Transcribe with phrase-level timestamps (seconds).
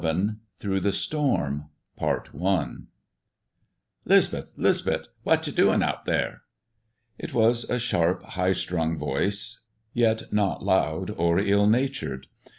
[0.03, 1.69] XI THROUGH THE STORM
[2.01, 2.57] I
[4.03, 6.41] "'Lisbeth, 'Lisbeth, what ye doin' out there?"
[7.19, 12.25] It was a sharp, high strung voice, yet not loud nor ill natured.